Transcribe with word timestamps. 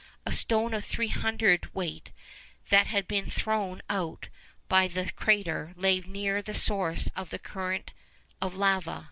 A 0.25 0.31
stone 0.31 0.73
of 0.73 0.83
three 0.83 1.09
hundredweight, 1.09 2.09
that 2.69 2.87
had 2.87 3.07
been 3.07 3.29
thrown 3.29 3.83
out 3.87 4.29
by 4.67 4.87
the 4.87 5.11
crater, 5.11 5.73
lay 5.75 5.99
near 5.99 6.41
the 6.41 6.55
source 6.55 7.11
of 7.15 7.29
the 7.29 7.37
current 7.37 7.91
of 8.41 8.55
lava. 8.55 8.99